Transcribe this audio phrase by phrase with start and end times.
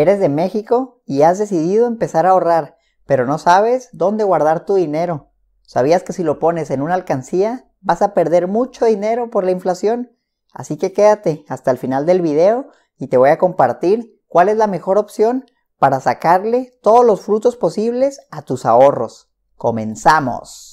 [0.00, 4.76] Eres de México y has decidido empezar a ahorrar, pero no sabes dónde guardar tu
[4.76, 5.28] dinero.
[5.60, 9.50] ¿Sabías que si lo pones en una alcancía vas a perder mucho dinero por la
[9.50, 10.16] inflación?
[10.54, 14.56] Así que quédate hasta el final del video y te voy a compartir cuál es
[14.56, 15.44] la mejor opción
[15.78, 19.28] para sacarle todos los frutos posibles a tus ahorros.
[19.56, 20.69] ¡Comenzamos!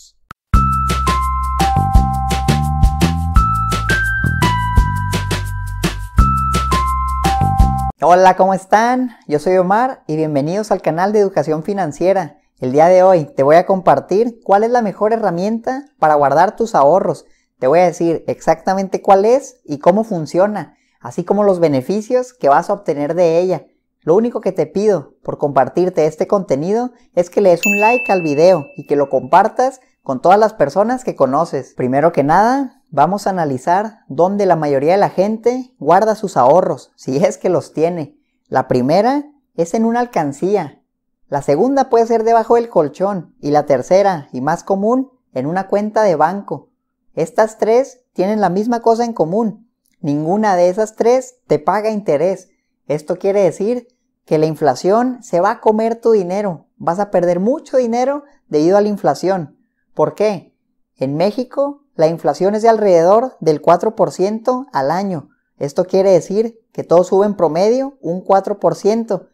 [7.99, 9.17] Hola, ¿cómo están?
[9.27, 12.37] Yo soy Omar y bienvenidos al canal de Educación Financiera.
[12.59, 16.55] El día de hoy te voy a compartir cuál es la mejor herramienta para guardar
[16.55, 17.25] tus ahorros.
[17.57, 22.49] Te voy a decir exactamente cuál es y cómo funciona, así como los beneficios que
[22.49, 23.65] vas a obtener de ella.
[24.01, 28.11] Lo único que te pido por compartirte este contenido es que le des un like
[28.11, 31.73] al video y que lo compartas con todas las personas que conoces.
[31.73, 36.91] Primero que nada, vamos a analizar dónde la mayoría de la gente guarda sus ahorros,
[36.95, 38.17] si es que los tiene.
[38.47, 40.81] La primera es en una alcancía.
[41.29, 45.67] La segunda puede ser debajo del colchón y la tercera y más común en una
[45.67, 46.69] cuenta de banco.
[47.15, 49.69] Estas tres tienen la misma cosa en común.
[49.99, 52.49] Ninguna de esas tres te paga interés.
[52.87, 53.87] Esto quiere decir
[54.25, 56.67] que la inflación se va a comer tu dinero.
[56.77, 59.57] Vas a perder mucho dinero debido a la inflación.
[59.93, 60.53] ¿Por qué?
[60.95, 65.29] En México la inflación es de alrededor del 4% al año.
[65.57, 69.27] Esto quiere decir que todo sube en promedio un 4%.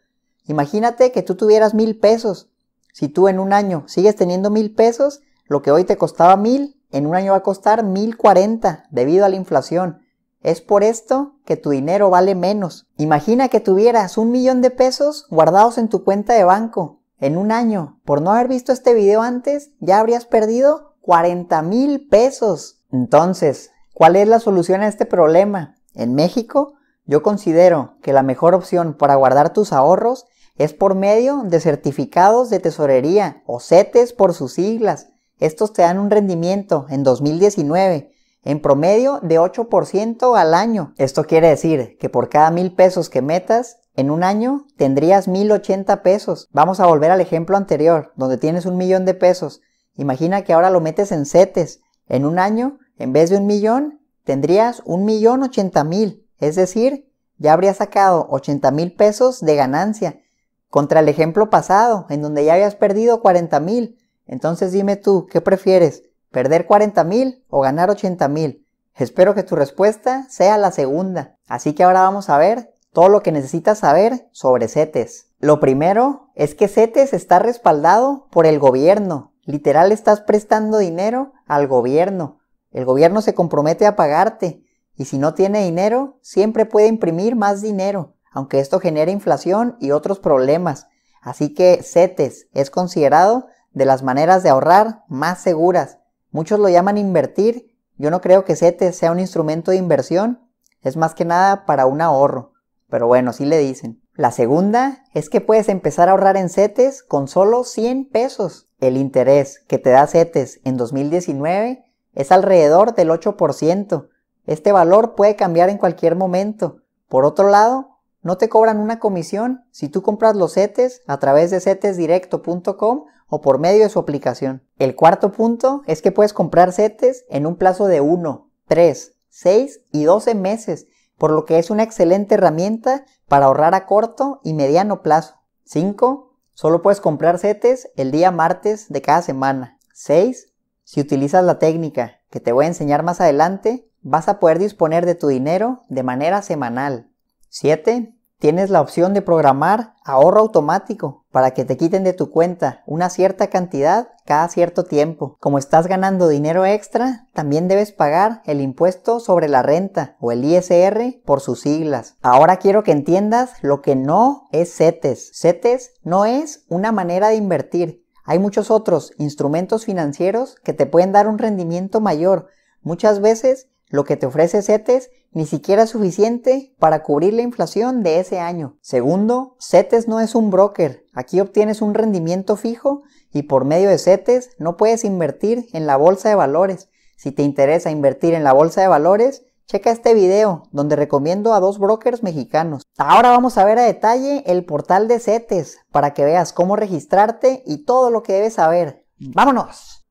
[0.46, 2.50] Imagínate que tú tuvieras mil pesos.
[2.92, 6.80] Si tú en un año sigues teniendo mil pesos, lo que hoy te costaba mil,
[6.90, 10.00] en un año va a costar mil cuarenta debido a la inflación.
[10.40, 12.86] Es por esto que tu dinero vale menos.
[12.96, 17.02] Imagina que tuvieras un millón de pesos guardados en tu cuenta de banco.
[17.18, 22.08] En un año, por no haber visto este video antes, ya habrías perdido 40 mil
[22.08, 22.80] pesos.
[22.90, 25.76] Entonces, ¿cuál es la solución a este problema?
[25.94, 26.74] En México,
[27.04, 32.48] yo considero que la mejor opción para guardar tus ahorros es por medio de certificados
[32.48, 35.08] de tesorería o CETES por sus siglas.
[35.40, 38.12] Estos te dan un rendimiento en 2019
[38.44, 40.94] en promedio de 8% al año.
[40.96, 46.02] Esto quiere decir que por cada mil pesos que metas, en un año tendrías 1080
[46.02, 46.48] pesos.
[46.52, 49.60] Vamos a volver al ejemplo anterior, donde tienes un millón de pesos.
[49.96, 51.80] Imagina que ahora lo metes en CETES.
[52.08, 56.28] En un año, en vez de un millón, tendrías un millón ochenta mil.
[56.38, 60.20] Es decir, ya habrías sacado 80 mil pesos de ganancia.
[60.68, 63.98] Contra el ejemplo pasado, en donde ya habías perdido 40 mil.
[64.26, 66.02] Entonces dime tú, ¿qué prefieres?
[66.30, 68.66] ¿Perder 40 mil o ganar 80 mil?
[68.96, 71.36] Espero que tu respuesta sea la segunda.
[71.46, 75.26] Así que ahora vamos a ver todo lo que necesitas saber sobre CETES.
[75.40, 81.66] Lo primero es que CETES está respaldado por el gobierno, Literal estás prestando dinero al
[81.66, 82.40] gobierno.
[82.70, 84.64] El gobierno se compromete a pagarte
[84.96, 89.90] y si no tiene dinero, siempre puede imprimir más dinero, aunque esto genere inflación y
[89.90, 90.86] otros problemas.
[91.20, 95.98] Así que CETES es considerado de las maneras de ahorrar más seguras.
[96.30, 97.74] Muchos lo llaman invertir.
[97.96, 100.48] Yo no creo que CETES sea un instrumento de inversión.
[100.82, 102.52] Es más que nada para un ahorro.
[102.88, 104.03] Pero bueno, sí le dicen.
[104.16, 108.68] La segunda es que puedes empezar a ahorrar en CETES con solo 100 pesos.
[108.78, 114.08] El interés que te da CETES en 2019 es alrededor del 8%.
[114.46, 116.76] Este valor puede cambiar en cualquier momento.
[117.08, 121.50] Por otro lado, no te cobran una comisión si tú compras los CETES a través
[121.50, 124.62] de cetesdirecto.com o por medio de su aplicación.
[124.78, 129.80] El cuarto punto es que puedes comprar CETES en un plazo de 1, 3, 6
[129.90, 130.86] y 12 meses
[131.18, 135.36] por lo que es una excelente herramienta para ahorrar a corto y mediano plazo.
[135.64, 136.32] 5.
[136.52, 139.78] Solo puedes comprar CETES el día martes de cada semana.
[139.92, 140.52] 6.
[140.84, 145.06] Si utilizas la técnica que te voy a enseñar más adelante, vas a poder disponer
[145.06, 147.10] de tu dinero de manera semanal.
[147.48, 148.14] 7.
[148.44, 153.08] Tienes la opción de programar ahorro automático para que te quiten de tu cuenta una
[153.08, 155.38] cierta cantidad cada cierto tiempo.
[155.40, 160.44] Como estás ganando dinero extra, también debes pagar el impuesto sobre la renta o el
[160.44, 162.18] ISR por sus siglas.
[162.20, 165.30] Ahora quiero que entiendas lo que no es CETES.
[165.32, 168.04] CETES no es una manera de invertir.
[168.24, 172.48] Hay muchos otros instrumentos financieros que te pueden dar un rendimiento mayor.
[172.82, 178.02] Muchas veces lo que te ofrece CETES ni siquiera es suficiente para cubrir la inflación
[178.02, 178.78] de ese año.
[178.80, 181.04] Segundo, CETES no es un broker.
[181.12, 183.02] Aquí obtienes un rendimiento fijo
[183.32, 186.88] y por medio de CETES no puedes invertir en la bolsa de valores.
[187.16, 191.60] Si te interesa invertir en la bolsa de valores, checa este video donde recomiendo a
[191.60, 192.84] dos brokers mexicanos.
[192.96, 197.64] Ahora vamos a ver a detalle el portal de CETES para que veas cómo registrarte
[197.66, 199.04] y todo lo que debes saber.
[199.18, 200.06] ¡Vámonos!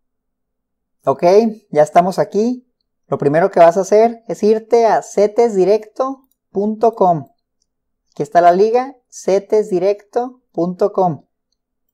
[1.05, 1.23] Ok,
[1.69, 2.69] ya estamos aquí.
[3.07, 7.25] Lo primero que vas a hacer es irte a cetesdirecto.com.
[8.11, 11.25] Aquí está la liga, cetesdirecto.com.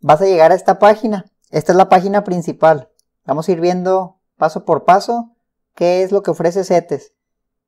[0.01, 1.31] Vas a llegar a esta página.
[1.49, 2.89] Esta es la página principal.
[3.25, 5.35] Vamos a ir viendo paso por paso
[5.75, 7.13] qué es lo que ofrece CETES.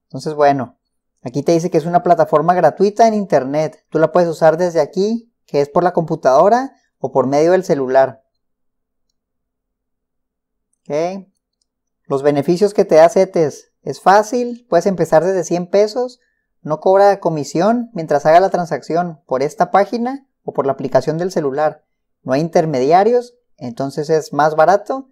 [0.04, 0.80] Entonces, bueno,
[1.22, 3.86] aquí te dice que es una plataforma gratuita en Internet.
[3.90, 7.64] Tú la puedes usar desde aquí, que es por la computadora o por medio del
[7.64, 8.24] celular.
[12.12, 13.72] Los beneficios que te da CETES.
[13.84, 16.20] Es fácil, puedes empezar desde 100 pesos
[16.62, 21.32] no cobra comisión mientras haga la transacción por esta página o por la aplicación del
[21.32, 21.86] celular.
[22.22, 25.08] No hay intermediarios, entonces es más barato,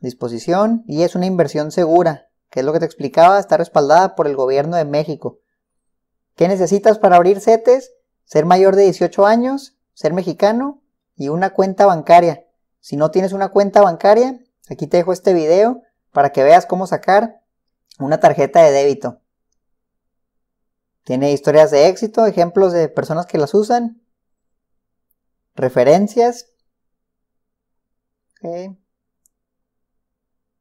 [0.00, 4.26] disposición y es una inversión segura, que es lo que te explicaba, está respaldada por
[4.26, 5.38] el gobierno de México.
[6.34, 7.92] ¿Qué necesitas para abrir CETES?
[8.24, 10.82] Ser mayor de 18 años, ser mexicano
[11.14, 12.44] y una cuenta bancaria.
[12.80, 16.86] Si no tienes una cuenta bancaria, aquí te dejo este video para que veas cómo
[16.86, 17.42] sacar
[17.98, 19.20] una tarjeta de débito.
[21.02, 24.00] Tiene historias de éxito, ejemplos de personas que las usan,
[25.56, 26.52] referencias.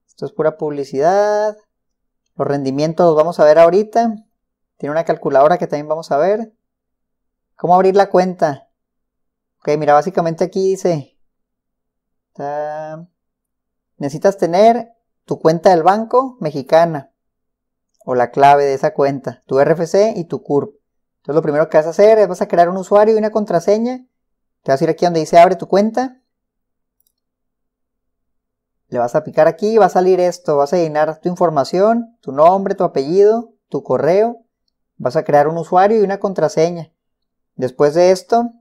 [0.08, 1.56] Esto es pura publicidad.
[2.36, 4.16] Los rendimientos los vamos a ver ahorita.
[4.78, 6.52] Tiene una calculadora que también vamos a ver.
[7.56, 8.72] ¿Cómo abrir la cuenta?
[9.60, 11.16] Ok, mira, básicamente aquí dice...
[13.98, 14.94] necesitas tener
[15.26, 17.12] tu cuenta del banco mexicana
[18.06, 20.76] o la clave de esa cuenta, tu RFC y tu CURP.
[21.18, 23.32] Entonces lo primero que vas a hacer es vas a crear un usuario y una
[23.32, 24.06] contraseña.
[24.62, 26.22] Te vas a ir aquí donde dice abre tu cuenta.
[28.90, 30.58] Le vas a picar aquí y va a salir esto.
[30.58, 34.44] Vas a llenar tu información, tu nombre, tu apellido, tu correo.
[34.98, 36.92] Vas a crear un usuario y una contraseña.
[37.56, 38.52] Después de esto,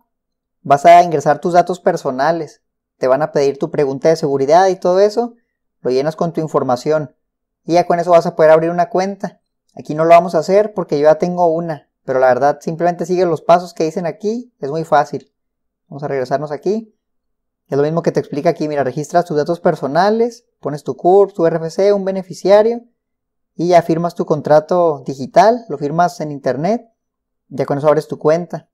[0.62, 2.62] vas a ingresar tus datos personales.
[2.98, 5.34] Te van a pedir tu pregunta de seguridad y todo eso.
[5.82, 7.14] Lo llenas con tu información
[7.64, 9.40] y ya con eso vas a poder abrir una cuenta.
[9.76, 13.06] Aquí no lo vamos a hacer porque yo ya tengo una, pero la verdad simplemente
[13.06, 15.32] sigue los pasos que dicen aquí, es muy fácil.
[15.88, 16.94] Vamos a regresarnos aquí.
[17.68, 21.32] Es lo mismo que te explica aquí, mira, registras tus datos personales, pones tu CURP,
[21.32, 22.82] tu RFC, un beneficiario
[23.54, 26.90] y ya firmas tu contrato digital, lo firmas en internet,
[27.48, 28.68] ya con eso abres tu cuenta.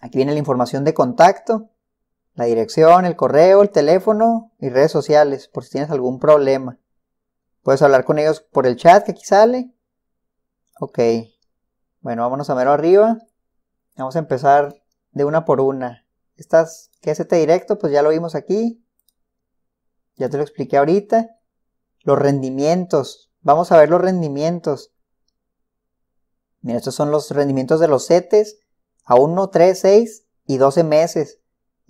[0.00, 1.70] Aquí viene la información de contacto,
[2.34, 6.78] la dirección, el correo, el teléfono y redes sociales por si tienes algún problema.
[7.62, 9.74] Puedes hablar con ellos por el chat que aquí sale.
[10.80, 10.98] Ok.
[12.00, 13.18] Bueno, vámonos a mero arriba.
[13.96, 14.74] Vamos a empezar
[15.12, 16.06] de una por una.
[16.36, 18.82] Estas, que es este directo, pues ya lo vimos aquí.
[20.16, 21.36] Ya te lo expliqué ahorita.
[22.02, 23.30] Los rendimientos.
[23.42, 24.94] Vamos a ver los rendimientos.
[26.62, 28.60] Mira, estos son los rendimientos de los CETES
[29.04, 31.39] a 1, 3, 6 y 12 meses.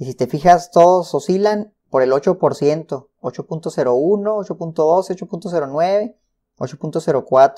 [0.00, 4.74] Y si te fijas, todos oscilan por el 8%, 8.01, 8.12,
[5.14, 6.16] 8.09,
[6.56, 7.54] 8.04.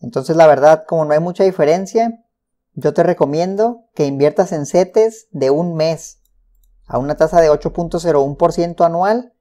[0.00, 2.24] Entonces la verdad, como no hay mucha diferencia,
[2.74, 6.20] yo te recomiendo que inviertas en CETES de un mes
[6.86, 9.34] a una tasa de 8.01% anual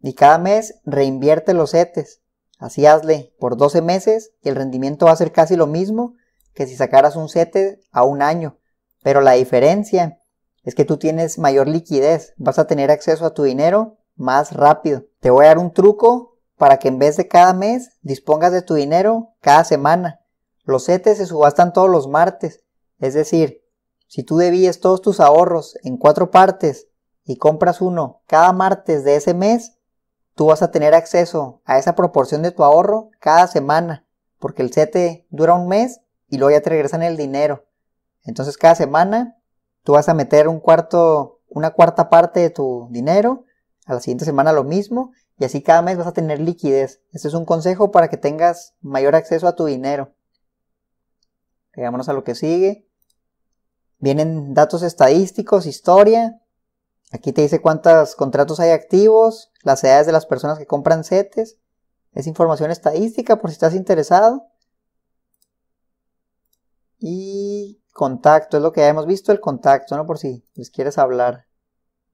[0.00, 2.20] y cada mes reinvierte los CETES.
[2.60, 6.14] Así hazle por 12 meses y el rendimiento va a ser casi lo mismo
[6.54, 8.58] que si sacaras un CETES a un año.
[9.02, 10.19] Pero la diferencia
[10.62, 15.04] es que tú tienes mayor liquidez, vas a tener acceso a tu dinero más rápido.
[15.20, 18.62] Te voy a dar un truco para que en vez de cada mes dispongas de
[18.62, 20.20] tu dinero cada semana.
[20.64, 22.62] Los CETES se subastan todos los martes,
[22.98, 23.64] es decir,
[24.06, 26.88] si tú debías todos tus ahorros en cuatro partes
[27.24, 29.78] y compras uno cada martes de ese mes,
[30.34, 34.06] tú vas a tener acceso a esa proporción de tu ahorro cada semana,
[34.38, 37.66] porque el CETE dura un mes y luego ya te regresan el dinero.
[38.22, 39.39] Entonces cada semana
[39.82, 43.44] Tú vas a meter un cuarto, una cuarta parte de tu dinero,
[43.86, 47.02] a la siguiente semana lo mismo, y así cada mes vas a tener liquidez.
[47.12, 50.14] Este es un consejo para que tengas mayor acceso a tu dinero.
[51.76, 52.86] Vámonos a lo que sigue.
[53.98, 56.40] Vienen datos estadísticos, historia.
[57.12, 61.58] Aquí te dice cuántos contratos hay activos, las edades de las personas que compran CETES.
[62.12, 64.49] Es información estadística por si estás interesado.
[67.00, 70.06] Y Contacto, es lo que ya hemos visto, el contacto, ¿no?
[70.06, 71.46] Por si les quieres hablar.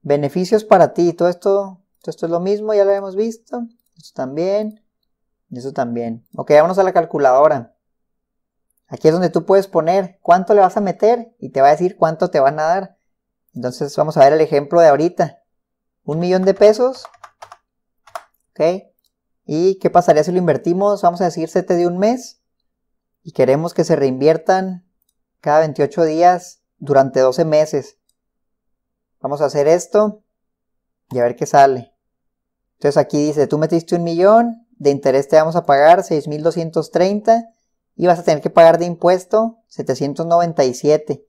[0.01, 3.63] Beneficios para ti, todo esto, todo esto es lo mismo, ya lo hemos visto.
[3.95, 4.83] Esto también.
[5.51, 6.25] Eso también.
[6.35, 7.75] Ok, vámonos a la calculadora.
[8.87, 11.71] Aquí es donde tú puedes poner cuánto le vas a meter y te va a
[11.71, 12.97] decir cuánto te van a dar.
[13.53, 15.43] Entonces vamos a ver el ejemplo de ahorita.
[16.03, 17.05] Un millón de pesos.
[18.51, 18.83] Ok.
[19.45, 21.01] ¿Y qué pasaría si lo invertimos?
[21.01, 22.36] Vamos a decir 7 de un mes.
[23.27, 24.87] Y queremos que se reinviertan
[25.41, 27.97] cada 28 días durante 12 meses.
[29.19, 30.23] Vamos a hacer esto
[31.09, 31.93] y a ver qué sale.
[32.75, 37.49] Entonces aquí dice, tú metiste un millón, de interés te vamos a pagar 6.230
[37.97, 41.27] y vas a tener que pagar de impuesto 797.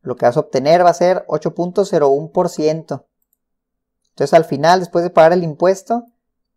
[0.00, 3.04] lo que vas a obtener va a ser 8.01%.
[4.08, 6.06] Entonces al final, después de pagar el impuesto,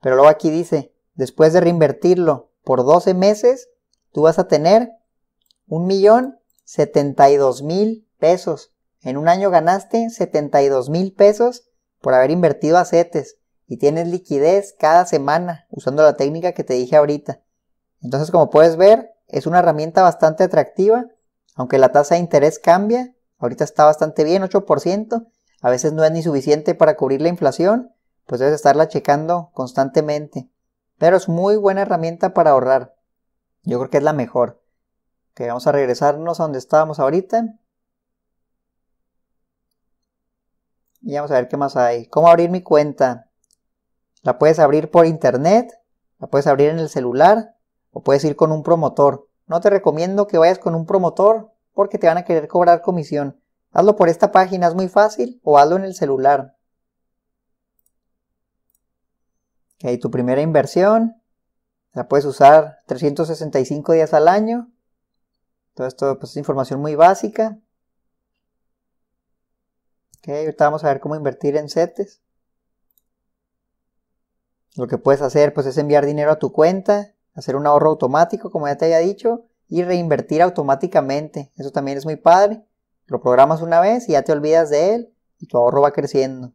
[0.00, 3.68] Pero luego aquí dice, después de reinvertirlo por 12 meses,
[4.12, 4.92] tú vas a tener
[5.68, 8.72] 1.072.000 pesos.
[9.02, 11.68] En un año ganaste 72.000 pesos
[12.00, 16.74] por haber invertido a CETES y tienes liquidez cada semana usando la técnica que te
[16.74, 17.40] dije ahorita.
[18.00, 21.06] Entonces, como puedes ver, es una herramienta bastante atractiva,
[21.54, 25.26] aunque la tasa de interés cambia, ahorita está bastante bien, 8%,
[25.60, 27.92] a veces no es ni suficiente para cubrir la inflación,
[28.26, 30.50] pues debes estarla checando constantemente.
[30.98, 32.96] Pero es muy buena herramienta para ahorrar.
[33.62, 34.62] Yo creo que es la mejor.
[35.34, 37.58] Que vamos a regresarnos a donde estábamos ahorita.
[41.02, 42.06] Y vamos a ver qué más hay.
[42.06, 43.30] ¿Cómo abrir mi cuenta?
[44.22, 45.72] La puedes abrir por internet,
[46.18, 47.56] la puedes abrir en el celular
[47.92, 49.28] o puedes ir con un promotor.
[49.46, 53.40] No te recomiendo que vayas con un promotor porque te van a querer cobrar comisión.
[53.76, 56.56] Hazlo por esta página, es muy fácil, o hazlo en el celular.
[59.74, 61.20] Ok, tu primera inversión
[61.92, 64.72] la puedes usar 365 días al año.
[65.74, 67.58] Todo esto pues, es información muy básica.
[70.20, 72.22] Ok, ahorita vamos a ver cómo invertir en CETES.
[74.76, 78.50] Lo que puedes hacer pues es enviar dinero a tu cuenta, hacer un ahorro automático
[78.50, 81.52] como ya te había dicho y reinvertir automáticamente.
[81.56, 82.64] Eso también es muy padre.
[83.06, 86.52] Lo programas una vez y ya te olvidas de él y tu ahorro va creciendo.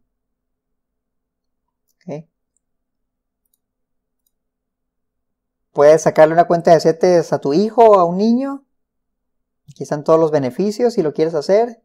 [5.74, 8.66] Puedes sacarle una cuenta de CETES a tu hijo o a un niño.
[9.70, 11.82] Aquí están todos los beneficios si lo quieres hacer.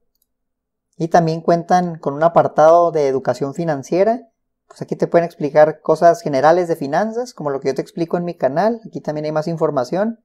[0.96, 4.28] Y también cuentan con un apartado de educación financiera
[4.66, 8.16] pues aquí te pueden explicar cosas generales de finanzas, como lo que yo te explico
[8.16, 8.80] en mi canal.
[8.86, 10.20] Aquí también hay más información,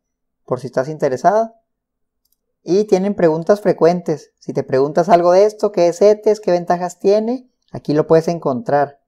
[0.45, 1.55] por si estás interesado.
[2.63, 4.33] Y tienen preguntas frecuentes.
[4.39, 8.27] Si te preguntas algo de esto, qué es ETES, qué ventajas tiene, aquí lo puedes
[8.27, 9.01] encontrar.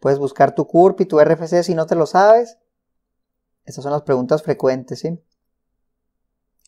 [0.00, 2.58] Puedes buscar tu CURP y tu RFC si no te lo sabes.
[3.64, 5.20] Esas son las preguntas frecuentes, ¿sí?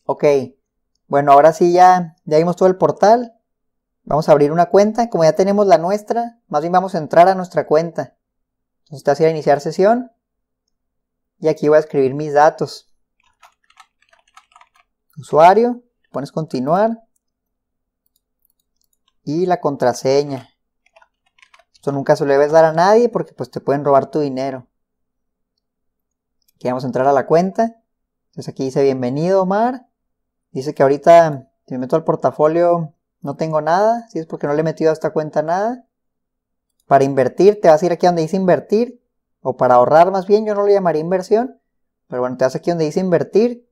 [0.05, 0.23] Ok.
[1.07, 3.39] Bueno, ahora sí ya, ya vimos todo el portal.
[4.03, 7.27] Vamos a abrir una cuenta, como ya tenemos la nuestra, más bien vamos a entrar
[7.27, 8.17] a nuestra cuenta.
[8.85, 10.11] Entonces te vas a iniciar sesión
[11.39, 12.91] y aquí voy a escribir mis datos.
[15.17, 17.03] Usuario, pones continuar
[19.23, 20.49] y la contraseña.
[21.73, 24.67] Esto nunca se lo debes dar a nadie porque pues te pueden robar tu dinero.
[26.55, 27.81] Aquí vamos a entrar a la cuenta.
[28.27, 29.87] Entonces aquí dice bienvenido Omar.
[30.51, 34.53] Dice que ahorita si me meto al portafolio no tengo nada, si es porque no
[34.53, 35.85] le he metido a esta cuenta nada.
[36.87, 38.99] Para invertir, te vas a ir aquí donde dice invertir,
[39.41, 41.61] o para ahorrar más bien, yo no lo llamaría inversión,
[42.07, 43.68] pero bueno, te vas aquí donde dice invertir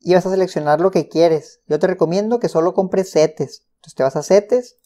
[0.00, 1.60] y vas a seleccionar lo que quieres.
[1.66, 3.64] Yo te recomiendo que solo compres CETES.
[3.76, 4.76] Entonces te vas a CETES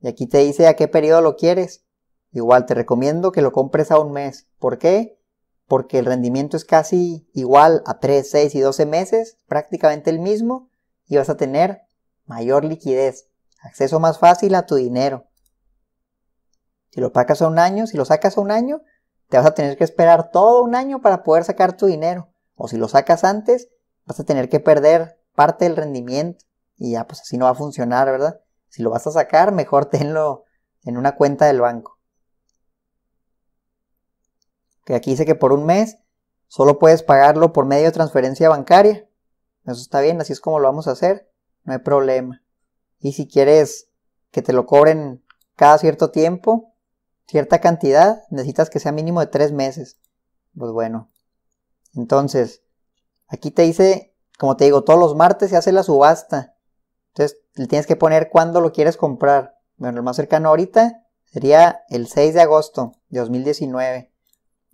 [0.00, 1.84] y aquí te dice a qué periodo lo quieres.
[2.32, 4.46] Igual te recomiendo que lo compres a un mes.
[4.58, 5.18] ¿Por qué?
[5.66, 10.68] Porque el rendimiento es casi igual a 3, 6 y 12 meses, prácticamente el mismo,
[11.08, 11.82] y vas a tener
[12.26, 13.28] mayor liquidez,
[13.62, 15.24] acceso más fácil a tu dinero.
[16.90, 18.82] Si lo sacas a un año, si lo sacas a un año,
[19.28, 22.28] te vas a tener que esperar todo un año para poder sacar tu dinero.
[22.54, 23.68] O si lo sacas antes,
[24.06, 26.44] vas a tener que perder parte del rendimiento.
[26.76, 28.40] Y ya, pues así no va a funcionar, ¿verdad?
[28.68, 30.44] Si lo vas a sacar, mejor tenlo
[30.84, 31.98] en una cuenta del banco.
[34.84, 35.98] Que aquí dice que por un mes
[36.46, 39.08] solo puedes pagarlo por medio de transferencia bancaria.
[39.64, 41.28] Eso está bien, así es como lo vamos a hacer
[41.66, 42.42] no hay problema.
[42.98, 43.90] Y si quieres
[44.30, 45.22] que te lo cobren
[45.56, 46.74] cada cierto tiempo,
[47.26, 49.98] cierta cantidad, necesitas que sea mínimo de tres meses.
[50.56, 51.10] Pues bueno.
[51.94, 52.62] Entonces,
[53.28, 56.56] aquí te dice, como te digo, todos los martes se hace la subasta.
[57.08, 59.58] Entonces, le tienes que poner cuándo lo quieres comprar.
[59.76, 64.12] Bueno, el más cercano ahorita sería el 6 de agosto de 2019.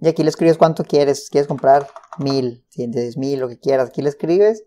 [0.01, 1.31] Y aquí le escribes cuánto quieres.
[1.31, 3.91] Quieres comprar mil, diez mil, lo que quieras.
[3.91, 4.65] Aquí le escribes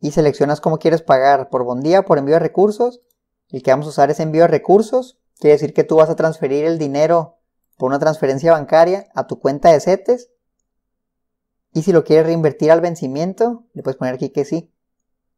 [0.00, 3.02] y seleccionas cómo quieres pagar, por bondía, por envío de recursos.
[3.50, 5.18] El que vamos a usar es envío de recursos.
[5.38, 7.38] Quiere decir que tú vas a transferir el dinero
[7.76, 10.30] por una transferencia bancaria a tu cuenta de CETES.
[11.72, 14.72] Y si lo quieres reinvertir al vencimiento, le puedes poner aquí que sí.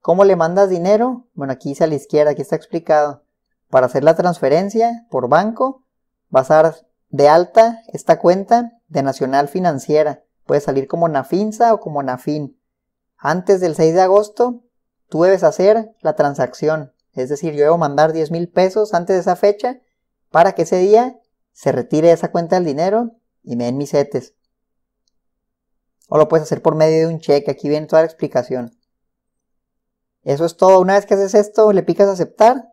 [0.00, 1.28] ¿Cómo le mandas dinero?
[1.34, 3.24] Bueno, aquí dice a la izquierda, aquí está explicado.
[3.68, 5.84] Para hacer la transferencia por banco,
[6.28, 6.76] vas a dar
[7.08, 10.24] de alta esta cuenta de Nacional Financiera.
[10.46, 12.60] Puede salir como Nafinsa o como Nafin
[13.20, 14.64] antes del 6 de agosto,
[15.10, 16.94] tú debes hacer la transacción.
[17.12, 19.80] Es decir, yo debo mandar 10 mil pesos antes de esa fecha
[20.30, 21.20] para que ese día
[21.52, 24.34] se retire esa cuenta del dinero y me den mis CETES.
[26.10, 27.52] O lo puedes hacer por medio de un cheque.
[27.52, 28.76] Aquí viene toda la explicación.
[30.24, 30.80] Eso es todo.
[30.80, 32.72] Una vez que haces esto, le picas aceptar.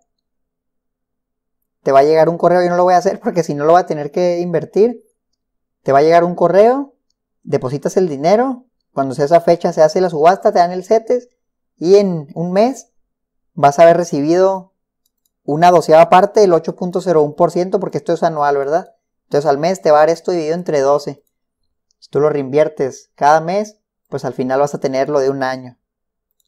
[1.84, 2.64] Te va a llegar un correo.
[2.64, 5.06] Yo no lo voy a hacer porque si no lo va a tener que invertir.
[5.84, 6.96] Te va a llegar un correo.
[7.44, 8.66] Depositas el dinero.
[8.92, 11.30] Cuando sea esa fecha se hace la subasta, te dan el CETES.
[11.78, 12.90] Y en un mes
[13.54, 14.74] vas a haber recibido
[15.44, 18.96] una doceava parte del 8.01% porque esto es anual, ¿verdad?
[19.26, 21.24] Entonces al mes te va a dar esto dividido entre 12.
[22.00, 25.44] Si tú lo reinviertes cada mes, pues al final vas a tener lo de un
[25.44, 25.78] año.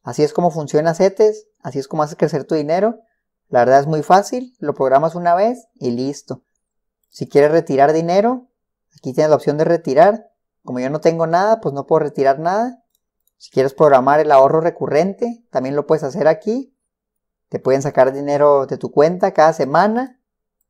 [0.03, 3.01] Así es como funciona CETES, así es como haces crecer tu dinero.
[3.49, 6.43] La verdad es muy fácil, lo programas una vez y listo.
[7.09, 8.47] Si quieres retirar dinero,
[8.95, 10.31] aquí tienes la opción de retirar.
[10.63, 12.83] Como yo no tengo nada, pues no puedo retirar nada.
[13.37, 16.75] Si quieres programar el ahorro recurrente, también lo puedes hacer aquí.
[17.47, 20.19] Te pueden sacar dinero de tu cuenta cada semana,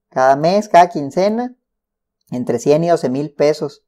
[0.10, 1.56] cada mes, cada quincena,
[2.32, 3.84] entre 100 y 12 mil pesos.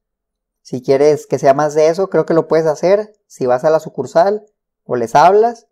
[0.62, 3.14] Si quieres que sea más de eso, creo que lo puedes hacer.
[3.28, 4.46] Si vas a la sucursal
[4.84, 5.68] o les hablas,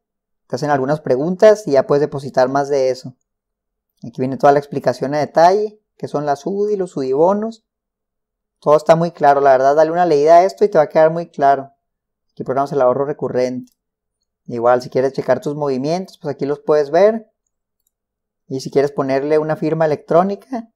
[0.47, 3.15] te hacen algunas preguntas y ya puedes depositar más de eso.
[4.03, 7.11] Aquí viene toda la explicación a detalle, que son las UDI, los UDI
[8.59, 10.89] Todo está muy claro, la verdad, dale una leída a esto y te va a
[10.89, 11.71] quedar muy claro.
[12.31, 13.73] Aquí programas el ahorro recurrente.
[14.47, 17.31] Igual, si quieres checar tus movimientos, pues aquí los puedes ver.
[18.47, 20.71] Y si quieres ponerle una firma electrónica,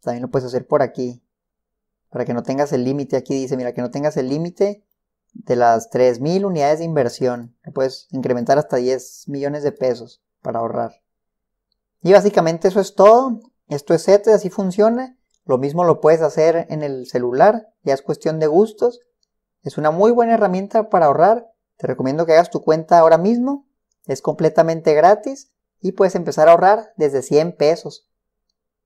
[0.00, 1.22] también lo puedes hacer por aquí
[2.10, 3.16] para que no tengas el límite.
[3.16, 4.84] Aquí dice, mira, que no tengas el límite
[5.32, 7.56] de las 3.000 unidades de inversión.
[7.72, 11.02] puedes incrementar hasta 10 millones de pesos para ahorrar.
[12.02, 13.40] Y básicamente eso es todo.
[13.68, 15.16] Esto es CETES, así funciona.
[15.44, 19.00] Lo mismo lo puedes hacer en el celular, ya es cuestión de gustos.
[19.62, 21.52] Es una muy buena herramienta para ahorrar.
[21.76, 23.66] Te recomiendo que hagas tu cuenta ahora mismo.
[24.06, 28.08] Es completamente gratis y puedes empezar a ahorrar desde 100 pesos.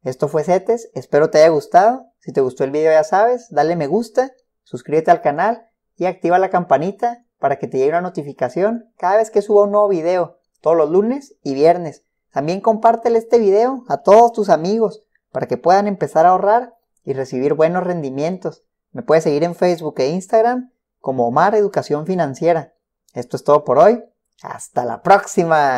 [0.03, 2.13] Esto fue CETES, espero te haya gustado.
[2.25, 6.39] Si te gustó el video ya sabes, dale me gusta, suscríbete al canal y activa
[6.39, 10.39] la campanita para que te llegue una notificación cada vez que suba un nuevo video,
[10.63, 12.03] todos los lunes y viernes.
[12.33, 17.13] También compártele este video a todos tus amigos para que puedan empezar a ahorrar y
[17.13, 18.65] recibir buenos rendimientos.
[18.93, 22.73] Me puedes seguir en Facebook e Instagram como Omar Educación Financiera.
[23.13, 24.03] Esto es todo por hoy.
[24.41, 25.73] Hasta la próxima.